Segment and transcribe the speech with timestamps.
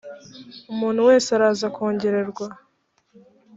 [0.71, 2.45] umuntu wese araza kongererwa.